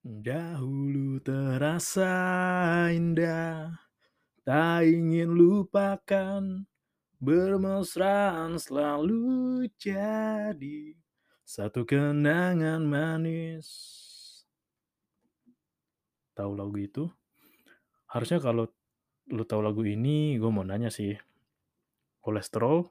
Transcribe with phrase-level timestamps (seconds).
[0.00, 2.08] Dahulu terasa
[2.88, 3.76] indah,
[4.48, 6.64] tak ingin lupakan,
[7.20, 10.96] bermesraan selalu jadi
[11.44, 13.68] satu kenangan manis.
[16.32, 17.04] Tahu lagu itu?
[18.08, 18.72] Harusnya kalau
[19.28, 21.12] lu tahu lagu ini, gue mau nanya sih,
[22.24, 22.88] kolesterol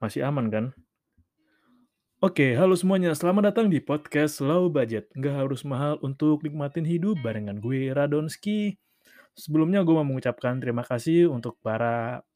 [0.00, 0.66] masih aman kan?
[2.26, 3.14] Oke, halo semuanya.
[3.14, 5.14] Selamat datang di podcast Low Budget.
[5.14, 8.74] Nggak harus mahal untuk nikmatin hidup barengan gue, Radonski.
[9.38, 12.26] Sebelumnya gue mau mengucapkan terima kasih untuk para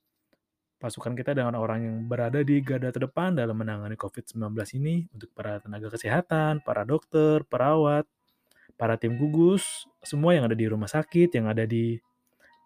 [0.78, 5.58] pasukan kita dengan orang yang berada di garda terdepan dalam menangani COVID-19 ini, untuk para
[5.58, 8.06] tenaga kesehatan, para dokter, perawat,
[8.78, 11.98] para tim gugus, semua yang ada di rumah sakit, yang ada di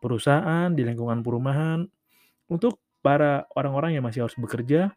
[0.04, 1.88] perusahaan, di lingkungan perumahan,
[2.52, 4.92] untuk para orang-orang yang masih harus bekerja,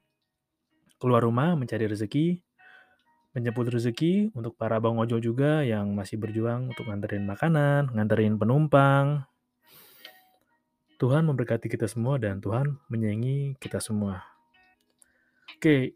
[0.97, 2.41] keluar rumah mencari rezeki,
[3.37, 9.25] menjemput rezeki untuk para bang ojol juga yang masih berjuang untuk nganterin makanan, nganterin penumpang.
[10.97, 14.25] Tuhan memberkati kita semua dan Tuhan menyayangi kita semua.
[15.53, 15.93] Oke,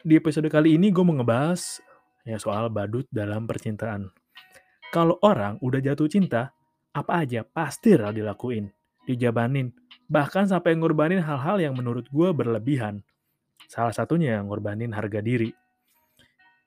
[0.00, 1.84] di episode kali ini gue mau ngebahas
[2.24, 4.08] ya soal badut dalam percintaan.
[4.88, 6.56] Kalau orang udah jatuh cinta,
[6.92, 8.68] apa aja pasti rela dilakuin,
[9.04, 9.72] dijabanin,
[10.08, 13.00] bahkan sampai ngorbanin hal-hal yang menurut gue berlebihan.
[13.72, 15.48] Salah satunya ngorbanin harga diri.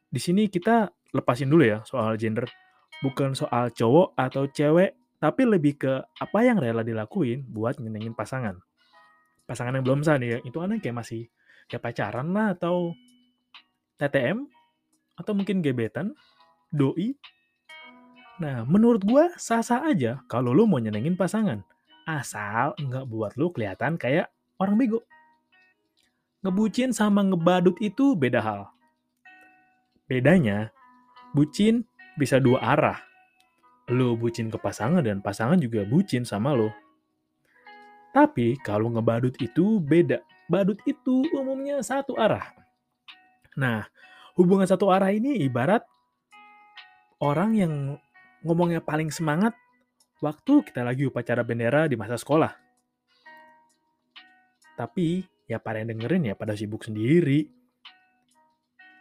[0.10, 2.50] Di sini kita lepasin dulu ya soal gender.
[3.06, 8.58] Bukan soal cowok atau cewek, tapi lebih ke apa yang rela dilakuin buat nyenengin pasangan.
[9.46, 11.30] Pasangan yang belum sah nih ya, itu kan kayak masih
[11.70, 12.98] kayak pacaran lah atau
[14.02, 14.50] TTM
[15.14, 16.18] atau mungkin gebetan,
[16.74, 17.14] doi.
[18.42, 21.62] Nah, menurut gua sah-sah aja kalau lu mau nyenengin pasangan.
[22.10, 25.06] Asal nggak buat lu kelihatan kayak orang bego.
[26.46, 28.70] Ngebucin sama ngebadut itu beda hal.
[30.06, 30.70] Bedanya,
[31.34, 31.82] bucin
[32.22, 33.02] bisa dua arah.
[33.90, 36.70] Lo bucin ke pasangan dan pasangan juga bucin sama lo.
[38.14, 40.22] Tapi kalau ngebadut itu beda.
[40.46, 42.54] Badut itu umumnya satu arah.
[43.58, 43.90] Nah,
[44.38, 45.82] hubungan satu arah ini ibarat
[47.18, 47.74] orang yang
[48.46, 49.58] ngomongnya paling semangat
[50.22, 52.54] waktu kita lagi upacara bendera di masa sekolah.
[54.78, 57.50] Tapi ya pada yang dengerin ya pada sibuk sendiri.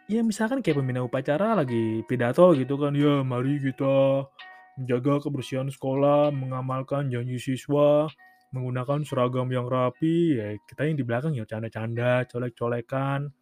[0.05, 4.29] Ya misalkan kayak pembina upacara lagi pidato gitu kan, ya mari kita
[4.77, 8.05] menjaga kebersihan sekolah, mengamalkan janji siswa,
[8.53, 13.33] menggunakan seragam yang rapi, ya kita yang di belakang ya canda-canda, colek-colekan,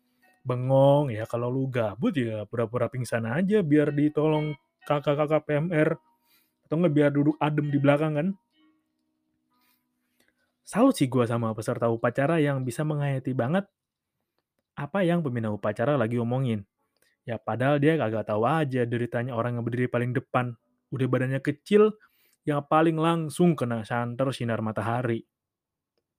[0.47, 4.55] bengong, ya kalau lu gabut ya pura-pura pingsan aja biar ditolong
[4.87, 5.99] kakak-kakak PMR,
[6.63, 8.27] atau nggak biar duduk adem di belakang kan.
[10.63, 13.67] Salut sih gue sama peserta upacara yang bisa menghayati banget
[14.73, 16.63] apa yang pembina upacara lagi omongin.
[17.23, 20.55] Ya padahal dia kagak tahu aja deritanya orang yang berdiri paling depan.
[20.89, 21.93] Udah badannya kecil,
[22.43, 25.23] yang paling langsung kena santer sinar matahari.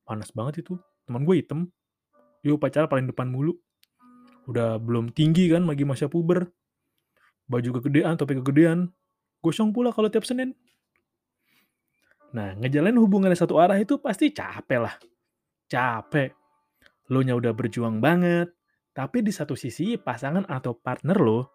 [0.05, 0.76] Panas banget itu.
[1.05, 1.69] Teman gue hitam.
[2.44, 3.56] Dia upacara paling depan mulu.
[4.49, 6.49] Udah belum tinggi kan lagi masa puber.
[7.49, 8.93] Baju kegedean, topi kegedean.
[9.44, 10.56] Gosong pula kalau tiap Senin.
[12.34, 14.94] Nah, ngejalanin hubungan satu arah itu pasti capek lah.
[15.70, 16.35] Capek.
[17.14, 18.50] Lo nya udah berjuang banget,
[18.91, 21.53] tapi di satu sisi pasangan atau partner lo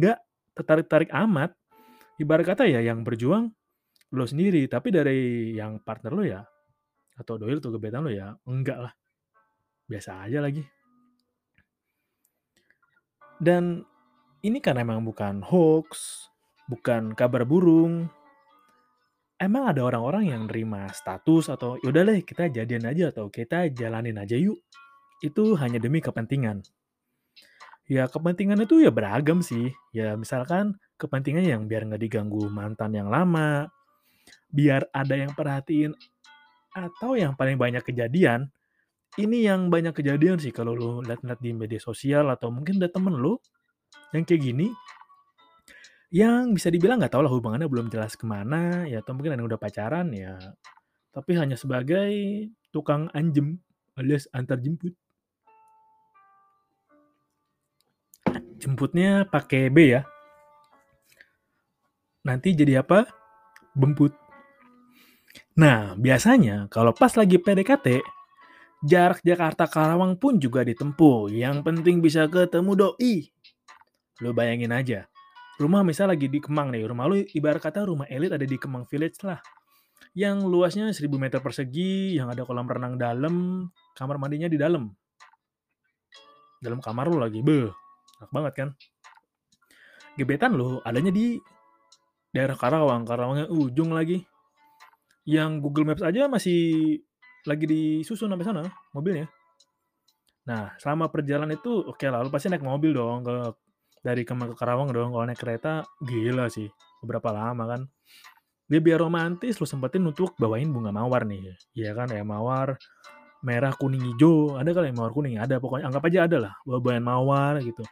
[0.00, 0.18] nggak
[0.56, 1.52] tertarik-tarik amat.
[2.16, 3.52] Ibarat kata ya yang berjuang
[4.12, 6.40] lo sendiri, tapi dari yang partner lo ya,
[7.16, 8.92] atau doi atau gebetan lo ya, enggak lah.
[9.88, 10.64] Biasa aja lagi.
[13.42, 13.82] Dan
[14.46, 16.24] ini kan emang bukan hoax,
[16.70, 18.06] bukan kabar burung,
[19.42, 24.14] emang ada orang-orang yang nerima status atau yaudah deh kita jadian aja atau kita jalanin
[24.22, 24.62] aja yuk.
[25.18, 26.62] Itu hanya demi kepentingan.
[27.90, 29.74] Ya kepentingan itu ya beragam sih.
[29.90, 33.66] Ya misalkan kepentingan yang biar nggak diganggu mantan yang lama,
[34.54, 35.90] biar ada yang perhatiin
[36.72, 38.48] atau yang paling banyak kejadian,
[39.20, 43.18] ini yang banyak kejadian sih kalau lu lihat-lihat di media sosial atau mungkin ada temen
[43.18, 43.36] lu
[44.16, 44.72] yang kayak gini,
[46.12, 49.48] yang bisa dibilang nggak tahu lah hubungannya belum jelas ke mana, ya atau mungkin ada
[49.48, 50.36] udah pacaran ya,
[51.08, 52.12] tapi hanya sebagai
[52.68, 53.56] tukang anjem
[53.96, 54.92] alias antar jemput.
[58.60, 60.06] Jemputnya pakai B ya.
[62.22, 63.10] Nanti jadi apa?
[63.74, 64.14] Bemput.
[65.58, 68.00] Nah, biasanya kalau pas lagi PDKT,
[68.86, 71.28] jarak Jakarta Karawang pun juga ditempuh.
[71.34, 73.28] Yang penting bisa ketemu doi.
[74.22, 75.11] Lu bayangin aja.
[75.60, 76.88] Rumah misal lagi di Kemang nih.
[76.88, 79.40] Rumah lu ibarat kata rumah elit ada di Kemang Village lah.
[80.16, 84.92] Yang luasnya 1000 meter persegi, yang ada kolam renang dalam, kamar mandinya di dalam.
[86.60, 87.40] Dalam kamar lu lagi.
[87.44, 87.72] Beuh,
[88.20, 88.68] enak banget kan?
[90.16, 91.40] Gebetan lu adanya di
[92.32, 93.04] daerah Karawang.
[93.08, 94.24] Karawangnya ujung lagi.
[95.28, 97.00] Yang Google Maps aja masih
[97.46, 98.62] lagi disusun sampai sana
[98.94, 99.26] mobilnya.
[100.42, 103.34] Nah, selama perjalanan itu oke lah, lu pasti naik mobil dong ke
[104.02, 105.14] dari Kemang ke Karawang dong.
[105.14, 106.68] Kalau naik kereta gila sih,
[107.00, 107.80] beberapa lama kan.
[108.66, 111.54] Dia biar romantis, lu sempetin untuk bawain bunga mawar nih.
[111.72, 112.76] Iya kan, ya mawar
[113.42, 114.58] merah, kuning, hijau.
[114.58, 115.36] Ada kali yang mawar kuning?
[115.38, 116.54] Ada, pokoknya anggap aja ada lah.
[116.66, 117.82] Bawa-bawain mawar gitu.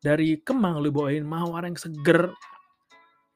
[0.00, 2.32] Dari Kemang lu bawain mawar yang seger,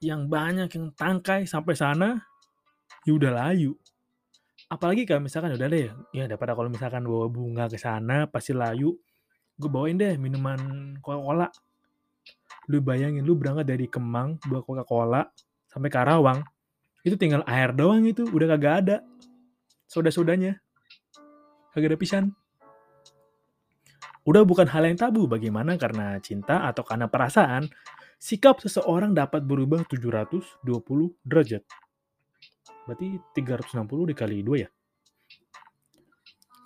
[0.01, 2.21] yang banyak, yang tangkai sampai sana,
[3.05, 3.77] ya udah layu.
[4.71, 8.97] Apalagi kalau misalkan udah deh, ya daripada kalau misalkan bawa bunga ke sana pasti layu.
[9.61, 10.57] Gue bawain deh minuman
[11.05, 11.53] Coca-Cola.
[12.73, 15.23] Lu bayangin lu berangkat dari Kemang bawa Coca-Cola
[15.69, 16.41] sampai Karawang.
[17.05, 18.97] Itu tinggal air doang itu, udah kagak ada.
[19.85, 20.57] Soda-sodanya.
[21.77, 22.25] Kagak ada pisan.
[24.25, 27.69] Udah bukan hal yang tabu bagaimana karena cinta atau karena perasaan,
[28.17, 30.65] sikap seseorang dapat berubah 720
[31.21, 31.65] derajat.
[32.89, 34.69] Berarti 360 dikali 2 ya.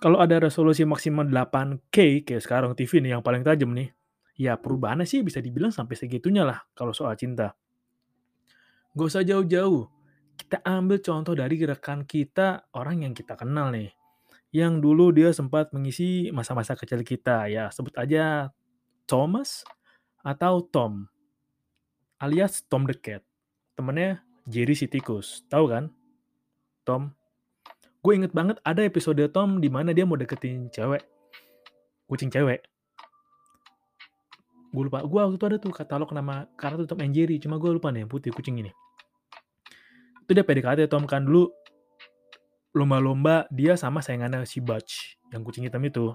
[0.05, 3.89] Kalau ada resolusi maksimal 8K kayak sekarang TV nih yang paling tajam nih,
[4.37, 7.57] ya perubahannya sih bisa dibilang sampai segitunya lah kalau soal cinta.
[8.93, 9.89] Gak usah jauh-jauh.
[10.37, 13.97] Kita ambil contoh dari rekan kita, orang yang kita kenal nih.
[14.53, 17.49] Yang dulu dia sempat mengisi masa-masa kecil kita.
[17.49, 18.53] Ya, sebut aja
[19.09, 19.65] Thomas
[20.21, 21.09] atau Tom.
[22.21, 23.25] Alias Tom the Cat.
[23.73, 25.41] Temennya Jerry si tikus.
[25.49, 25.89] Tahu kan?
[26.85, 27.09] Tom.
[28.05, 31.01] Gue inget banget ada episode Tom di mana dia mau deketin cewek.
[32.05, 32.61] Kucing cewek.
[34.69, 35.01] Gue lupa.
[35.01, 37.41] Gue waktu itu ada tuh katalog nama karakter Tom and Jerry.
[37.41, 38.69] Cuma gue lupa nih yang putih kucing ini.
[40.21, 41.49] Itu dia PDKT Tom kan dulu
[42.77, 46.13] lomba-lomba dia sama sayangannya si Butch yang kucing hitam itu.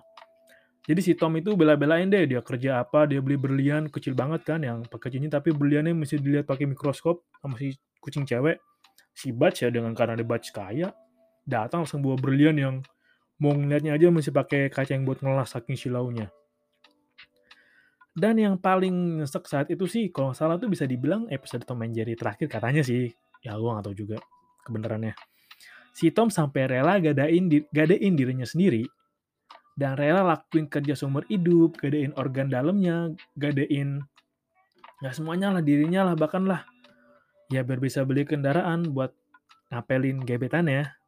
[0.87, 4.62] Jadi si Tom itu bela-belain deh dia kerja apa, dia beli berlian kecil banget kan
[4.62, 8.62] yang pakai cincin tapi berliannya mesti dilihat pakai mikroskop sama si kucing cewek.
[9.10, 10.94] Si Butch ya dengan karena dia Butch kaya,
[11.50, 12.75] datang langsung bawa berlian yang
[13.43, 16.31] mau ngeliatnya aja mesti pakai kaca yang buat ngelas saking silaunya.
[18.14, 21.82] Dan yang paling nyesek saat itu sih, kalau nggak salah tuh bisa dibilang episode Tom
[21.82, 23.11] and Jerry terakhir katanya sih.
[23.41, 24.17] Ya gue nggak tahu juga
[24.67, 25.14] kebenarannya.
[25.97, 28.87] Si Tom sampai rela gadain, di, gadein dirinya sendiri
[29.75, 34.05] dan rela lakuin kerja seumur hidup, gadein organ dalamnya, gadein
[35.00, 36.69] ya semuanya lah dirinya lah bahkan lah
[37.49, 39.17] ya biar bisa beli kendaraan buat
[39.73, 41.00] ngapelin gebetannya.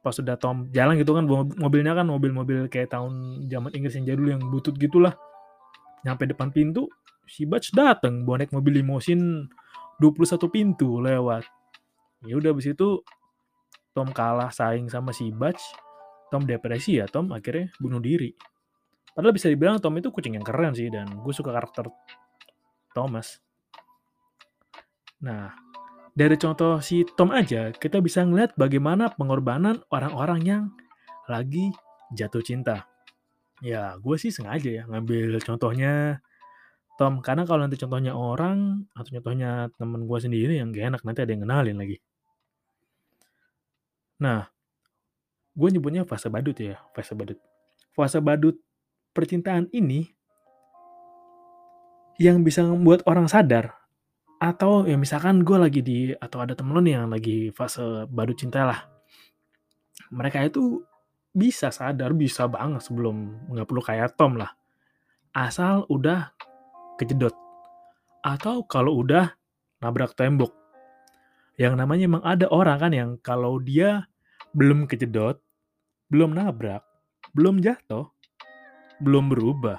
[0.00, 1.28] Pas sudah Tom jalan gitu kan
[1.60, 5.12] mobilnya kan mobil-mobil kayak tahun zaman Inggris yang jadul yang butut gitulah.
[6.08, 6.88] Nyampe depan pintu,
[7.28, 9.44] si Butch dateng bonek mobil limosin
[10.00, 11.44] 21 pintu lewat.
[12.24, 13.04] Ya udah habis itu
[13.92, 15.60] Tom kalah saing sama si Butch.
[16.32, 18.32] Tom depresi ya, Tom akhirnya bunuh diri.
[19.10, 21.90] Padahal bisa dibilang Tom itu kucing yang keren sih, dan gue suka karakter
[22.94, 23.42] Thomas.
[25.20, 25.52] Nah,
[26.14, 30.62] dari contoh si Tom aja, kita bisa ngeliat bagaimana pengorbanan orang-orang yang
[31.30, 31.70] lagi
[32.14, 32.86] jatuh cinta.
[33.60, 36.24] Ya, gue sih sengaja ya ngambil contohnya
[37.00, 41.24] Tom, karena kalau nanti contohnya orang, atau contohnya temen gue sendiri yang gak enak, nanti
[41.24, 41.96] ada yang kenalin lagi.
[44.20, 44.44] Nah,
[45.56, 47.40] gue nyebutnya fase badut ya, fase badut.
[47.96, 48.60] Fase badut
[49.16, 50.12] percintaan ini
[52.20, 53.79] yang bisa membuat orang sadar
[54.40, 58.40] atau ya misalkan gue lagi di atau ada temen lo nih yang lagi fase badut
[58.40, 58.80] cinta lah.
[60.10, 60.80] Mereka itu
[61.30, 64.50] bisa sadar bisa banget sebelum nggak perlu kayak Tom lah.
[65.36, 66.32] Asal udah
[66.96, 67.36] kejedot.
[68.24, 69.36] Atau kalau udah
[69.84, 70.56] nabrak tembok.
[71.60, 74.08] Yang namanya emang ada orang kan yang kalau dia
[74.50, 75.38] belum kejedot
[76.10, 76.82] belum nabrak
[77.30, 78.10] belum jatuh
[78.98, 79.78] belum berubah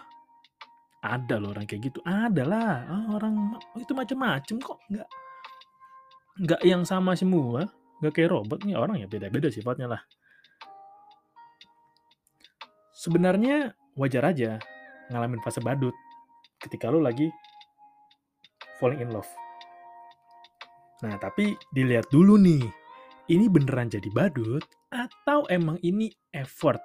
[1.01, 5.10] ada loh orang kayak gitu ada lah oh, orang itu macam-macam kok nggak
[6.41, 7.67] nggak yang sama semua,
[8.00, 10.01] nggak kayak robot nih orang ya beda-beda sifatnya lah.
[12.96, 14.62] Sebenarnya wajar aja
[15.12, 15.93] ngalamin fase badut
[16.62, 17.27] ketika lo lagi
[18.79, 19.27] falling in love.
[21.01, 22.62] Nah, tapi dilihat dulu nih,
[23.34, 24.62] ini beneran jadi badut
[24.93, 26.77] atau emang ini effort?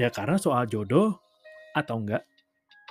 [0.00, 1.20] Ya karena soal jodoh
[1.76, 2.24] atau enggak,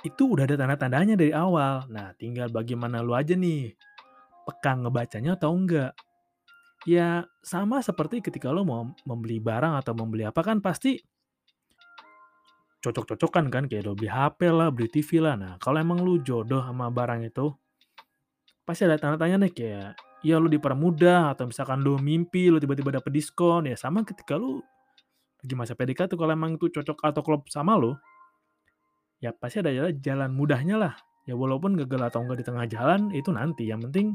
[0.06, 1.86] itu udah ada tanda-tandanya dari awal.
[1.90, 3.74] Nah, tinggal bagaimana lu aja nih,
[4.46, 5.92] peka ngebacanya atau enggak.
[6.86, 11.02] Ya, sama seperti ketika lo mau membeli barang atau membeli apa kan pasti
[12.78, 15.34] cocok-cocokan kan, kayak lo beli HP lah, beli TV lah.
[15.34, 17.50] Nah, kalau emang lu jodoh sama barang itu,
[18.62, 19.90] pasti ada tanda-tanya nih kayak
[20.22, 24.60] ya lu dipermudah atau misalkan lu mimpi lu tiba-tiba dapet diskon ya sama ketika lu
[25.38, 27.94] lagi masa PDKT kalau emang itu cocok atau klop sama lu
[29.18, 30.94] ya pasti ada jalan mudahnya lah.
[31.28, 33.68] Ya walaupun gagal atau enggak di tengah jalan itu nanti.
[33.68, 34.06] Yang penting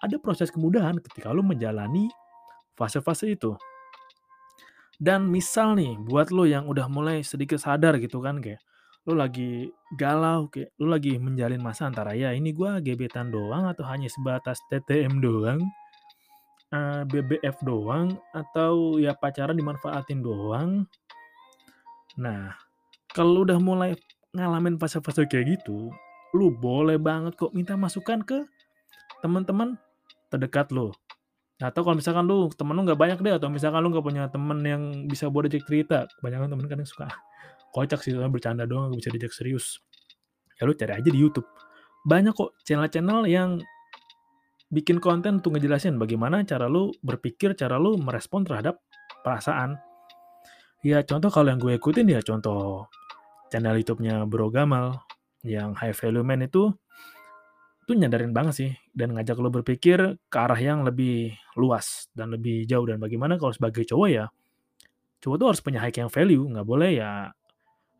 [0.00, 2.08] ada proses kemudahan ketika lu menjalani
[2.78, 3.52] fase-fase itu.
[5.00, 8.60] Dan misal nih buat lo yang udah mulai sedikit sadar gitu kan kayak
[9.08, 13.80] lu lagi galau kayak lu lagi menjalin masa antara ya ini gua gebetan doang atau
[13.88, 15.64] hanya sebatas TTM doang
[16.68, 20.84] eh, BBF doang atau ya pacaran dimanfaatin doang?
[22.20, 22.52] Nah
[23.16, 23.96] kalau udah mulai
[24.34, 25.90] ngalamin fase-fase kayak gitu
[26.34, 28.46] lu boleh banget kok minta masukan ke
[29.20, 29.74] teman-teman
[30.30, 30.94] terdekat lo
[31.60, 34.64] atau kalau misalkan lu temen lu nggak banyak deh atau misalkan lu nggak punya temen
[34.64, 36.08] yang bisa buat ajak cerita.
[36.16, 37.06] Kebanyakan temen kan yang suka
[37.76, 39.84] kocak sih bercanda doang gak bisa diajak serius.
[40.56, 41.44] Ya lu cari aja di YouTube.
[42.08, 43.60] Banyak kok channel-channel yang
[44.72, 48.80] bikin konten untuk ngejelasin bagaimana cara lu berpikir, cara lu merespon terhadap
[49.20, 49.76] perasaan.
[50.80, 52.88] Ya contoh kalau yang gue ikutin ya contoh
[53.50, 55.02] channel YouTube-nya Bro Gamal
[55.42, 56.70] yang High Value Man itu
[57.84, 59.98] itu nyadarin banget sih dan ngajak lo berpikir
[60.30, 62.86] ke arah yang lebih luas dan lebih jauh.
[62.86, 64.30] Dan bagaimana kalau sebagai cowok ya
[65.18, 66.46] cowok tuh harus punya high yang value.
[66.46, 67.34] Nggak boleh ya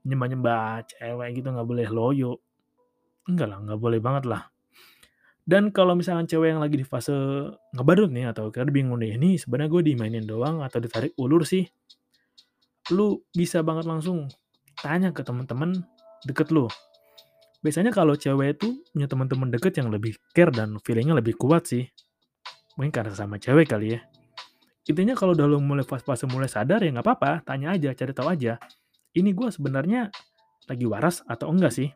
[0.07, 2.39] nyembah-nyembah cewek gitu nggak boleh loyo.
[3.27, 4.47] Enggak lah nggak boleh banget lah.
[5.43, 7.11] Dan kalau misalkan cewek yang lagi di fase
[7.75, 11.67] ngebadut nih atau kira bingung nih ini sebenarnya gue dimainin doang atau ditarik ulur sih?
[12.95, 14.31] Lu bisa banget langsung
[14.81, 15.85] tanya ke teman-teman
[16.25, 16.67] deket lu
[17.61, 21.85] biasanya kalau cewek itu punya teman-teman deket yang lebih care dan feelingnya lebih kuat sih
[22.77, 24.01] mungkin karena sama cewek kali ya
[24.89, 28.29] intinya kalau udah lu mulai fase-fase mulai sadar ya nggak apa-apa tanya aja cari tahu
[28.33, 28.57] aja
[29.15, 30.11] ini gue sebenarnya
[30.71, 31.91] lagi waras atau enggak sih?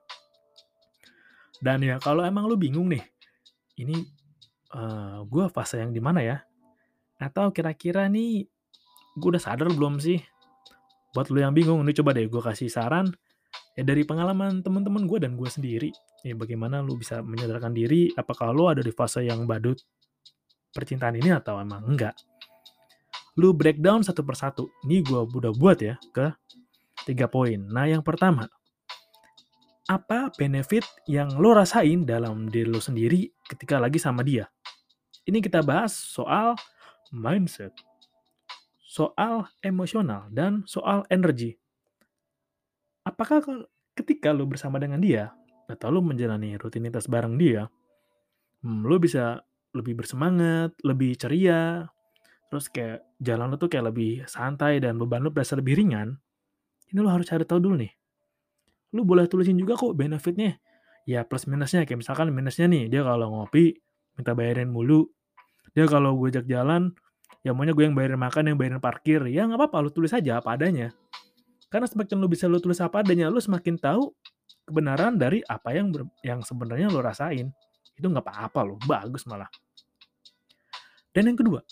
[1.62, 3.06] Dan ya kalau emang lu bingung nih,
[3.78, 4.02] ini
[4.74, 6.42] uh, eh, gue fase yang di mana ya?
[7.22, 8.50] Atau kira-kira nih
[9.14, 10.18] gue udah sadar belum sih?
[11.14, 13.08] Buat lu yang bingung, ini coba deh gue kasih saran
[13.78, 15.90] ya dari pengalaman teman-teman gue dan gue sendiri.
[16.26, 19.78] Ya bagaimana lu bisa menyadarkan diri apakah lu ada di fase yang badut
[20.74, 22.18] percintaan ini atau emang enggak.
[23.38, 24.66] Lu breakdown satu persatu.
[24.86, 26.34] Ini gue udah buat ya ke
[27.06, 27.62] tiga poin.
[27.70, 28.50] Nah, yang pertama,
[29.86, 34.50] apa benefit yang lo rasain dalam diri lo sendiri ketika lagi sama dia?
[35.24, 36.56] Ini kita bahas soal
[37.14, 37.72] mindset,
[38.94, 41.58] soal emosional, dan soal energi.
[43.02, 43.42] Apakah
[43.98, 45.34] ketika lo bersama dengan dia,
[45.66, 47.66] atau lo menjalani rutinitas bareng dia,
[48.62, 49.42] hmm, lo bisa
[49.74, 51.90] lebih bersemangat, lebih ceria,
[52.46, 56.14] terus kayak jalan lo tuh kayak lebih santai dan beban lo berasa lebih ringan,
[56.94, 57.90] ini lo harus cari tahu dulu nih.
[58.94, 60.62] Lu boleh tulisin juga kok benefitnya.
[61.02, 63.74] Ya plus minusnya, kayak misalkan minusnya nih, dia kalau ngopi,
[64.14, 65.10] minta bayarin mulu.
[65.74, 66.94] Dia kalau gue jalan,
[67.44, 69.20] ya maunya gue yang bayarin makan, yang bayarin parkir.
[69.28, 70.90] Ya nggak apa-apa, lu tulis aja apa adanya.
[71.68, 74.14] Karena semakin lu bisa lu tulis apa adanya, lu semakin tahu
[74.64, 75.92] kebenaran dari apa yang
[76.24, 77.52] yang sebenarnya lu rasain.
[77.94, 79.48] Itu nggak apa-apa lo, bagus malah.
[81.14, 81.62] Dan yang kedua,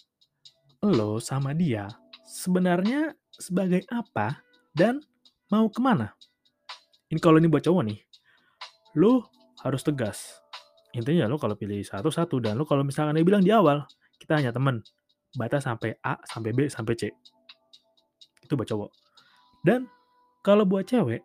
[0.86, 1.90] lo sama dia
[2.22, 4.38] sebenarnya sebagai apa
[4.72, 5.02] dan
[5.50, 6.14] mau ke mana?
[7.12, 8.00] Ini kalau ini buat cowok nih,
[8.96, 9.20] lu
[9.60, 10.40] harus tegas.
[10.96, 13.84] Intinya lo kalau pilih satu-satu dan lo kalau misalkan dia bilang di awal,
[14.16, 14.80] kita hanya temen.
[15.32, 17.08] Batas sampai A, sampai B, sampai C.
[18.44, 18.90] Itu buat cowok.
[19.64, 19.88] Dan
[20.44, 21.22] kalau buat cewek,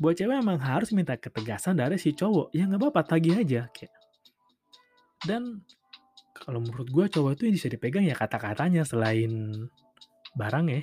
[0.00, 2.54] buat cewek emang harus minta ketegasan dari si cowok.
[2.56, 3.68] Ya nggak apa-apa, tagih aja.
[3.74, 3.92] Kayak.
[5.22, 5.62] Dan
[6.32, 9.54] kalau menurut gue cowok itu bisa dipegang ya kata-katanya selain
[10.34, 10.82] barang ya.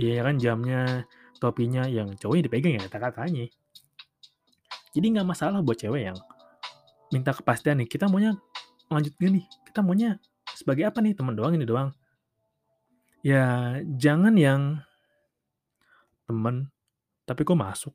[0.00, 1.04] Iya kan jamnya,
[1.42, 3.50] topinya yang cowoknya dipegang ya kata-katanya.
[4.90, 6.18] Jadi nggak masalah buat cewek yang
[7.10, 8.38] minta kepastian nih, kita maunya
[8.88, 10.18] lanjut gini, kita maunya
[10.60, 11.96] sebagai apa nih, teman doang ini doang.
[13.24, 14.84] Ya jangan yang
[16.28, 16.68] temen
[17.24, 17.94] tapi kok masuk.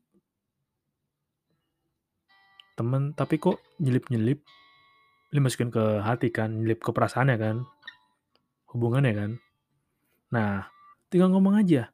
[2.74, 4.41] Temen tapi kok nyelip-nyelip.
[5.34, 7.67] lu masukin ke hati kan, nyelip ke perasaannya kan,
[8.72, 9.31] hubungannya kan.
[10.31, 10.72] Nah,
[11.12, 11.91] tinggal ngomong aja.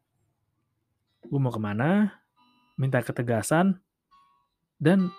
[1.26, 2.22] Gue mau ke mana,
[2.78, 3.82] minta ketegasan,
[4.78, 5.10] dan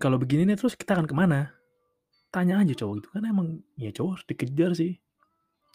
[0.00, 1.59] kalau begini nih terus kita akan ke mana?
[2.30, 4.94] Tanya aja cowok itu kan emang ya cowok harus dikejar sih.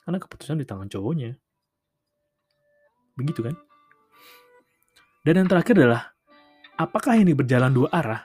[0.07, 1.35] Karena keputusan di tangan cowoknya.
[3.15, 3.55] Begitu kan?
[5.25, 6.13] Dan yang terakhir adalah,
[6.77, 8.21] apakah ini berjalan dua arah?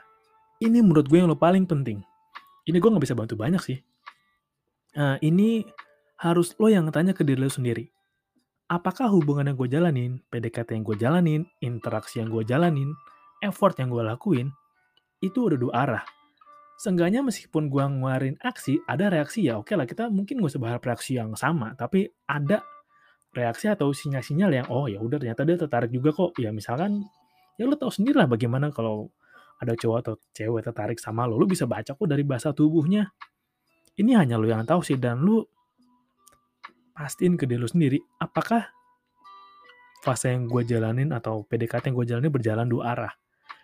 [0.61, 1.97] Ini menurut gue yang lo paling penting.
[2.69, 3.81] Ini gue nggak bisa bantu banyak sih.
[4.93, 5.65] Uh, ini
[6.21, 7.89] harus lo yang tanya ke diri lo sendiri.
[8.69, 12.93] Apakah hubungan yang gue jalanin, PDKT yang gue jalanin, interaksi yang gue jalanin,
[13.41, 14.53] effort yang gue lakuin,
[15.19, 16.03] itu udah dua arah.
[16.81, 21.13] Seenggaknya meskipun gue ngeluarin aksi, ada reaksi ya oke lah kita mungkin gak usah reaksi
[21.13, 22.65] yang sama, tapi ada
[23.37, 26.33] reaksi atau sinyal-sinyal yang oh ya udah ternyata dia tertarik juga kok.
[26.41, 27.05] Ya misalkan
[27.61, 29.13] ya lo tau sendiri lah bagaimana kalau
[29.61, 33.13] ada cowok atau cewek tertarik sama lo, lo bisa baca kok dari bahasa tubuhnya.
[34.01, 35.53] Ini hanya lo yang tahu sih dan lo
[36.97, 38.73] pastiin ke diri lo sendiri apakah
[40.01, 43.13] fase yang gue jalanin atau PDKT yang gue jalanin berjalan dua arah.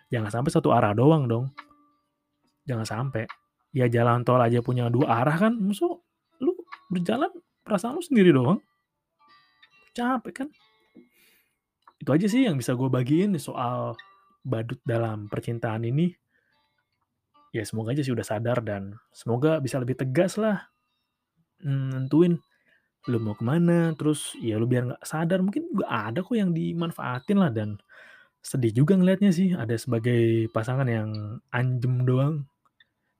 [0.06, 1.50] Jangan sampai satu arah doang dong.
[2.68, 3.24] Jangan sampai.
[3.72, 5.56] Ya jalan tol aja punya dua arah kan.
[5.56, 5.96] Musuh
[6.44, 6.52] lu
[6.92, 7.32] berjalan
[7.64, 8.60] perasaan lu sendiri doang.
[9.96, 10.48] Capek kan.
[11.98, 13.96] Itu aja sih yang bisa gue bagiin soal
[14.44, 16.12] badut dalam percintaan ini.
[17.50, 20.68] Ya semoga aja sih udah sadar dan semoga bisa lebih tegas lah.
[21.64, 22.38] Hmm, nentuin
[23.08, 26.52] lu mau ke mana terus ya lu biar nggak sadar mungkin gak ada kok yang
[26.52, 27.80] dimanfaatin lah dan
[28.44, 32.44] sedih juga ngelihatnya sih ada sebagai pasangan yang anjem doang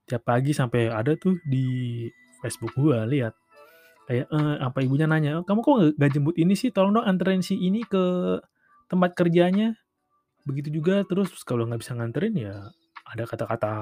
[0.09, 2.05] tiap pagi sampai ada tuh di
[2.41, 3.37] Facebook gua lihat
[4.09, 7.53] kayak eh, apa ibunya nanya kamu kok gak jemput ini sih tolong dong anterin si
[7.61, 8.35] ini ke
[8.89, 9.77] tempat kerjanya
[10.49, 12.73] begitu juga terus kalau nggak bisa nganterin ya
[13.05, 13.73] ada kata-kata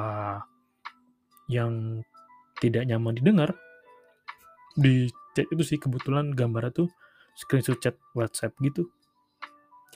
[1.48, 2.04] yang
[2.60, 3.56] tidak nyaman didengar
[4.76, 6.90] di chat itu sih kebetulan gambarnya tuh
[7.38, 8.90] screenshot chat WhatsApp gitu.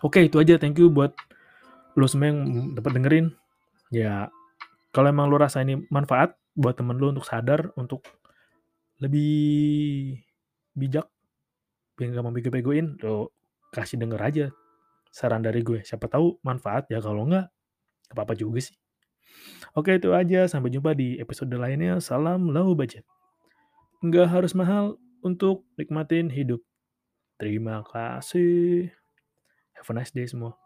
[0.05, 0.61] Oke, itu aja.
[0.61, 1.13] Thank you buat
[1.97, 3.25] lo semua yang dapat dengerin.
[3.89, 4.29] Ya,
[4.91, 8.03] kalau emang lo rasa ini manfaat buat temen lo untuk sadar, untuk
[9.01, 10.21] lebih
[10.75, 11.07] bijak,
[11.97, 13.33] biar gak mau bego-begoin, lo
[13.71, 14.45] kasih denger aja
[15.11, 15.83] saran dari gue.
[15.83, 17.51] Siapa tahu manfaat ya, kalau enggak,
[18.11, 18.75] apa-apa juga sih.
[19.75, 20.47] Oke, itu aja.
[20.47, 21.99] Sampai jumpa di episode lainnya.
[22.03, 23.07] Salam low budget.
[24.03, 26.61] Nggak harus mahal, untuk nikmatin hidup.
[27.37, 28.89] Terima kasih.
[29.77, 30.60] Have a nice day semua.